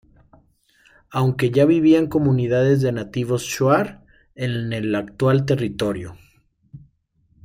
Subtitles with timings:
[1.11, 6.17] Aunque ya vivían comunidades de nativos shuar en el actual territorio.